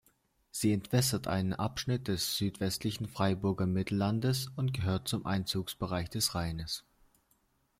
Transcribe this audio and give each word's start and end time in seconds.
Sie 0.49 0.73
entwässert 0.73 1.27
einen 1.27 1.53
Abschnitt 1.53 2.07
des 2.07 2.35
südwestlichen 2.35 3.07
Freiburger 3.07 3.67
Mittellandes 3.67 4.47
und 4.55 4.73
gehört 4.73 5.07
zum 5.07 5.27
Einzugsbereich 5.27 6.09
des 6.09 6.33
Rheins. 6.33 6.83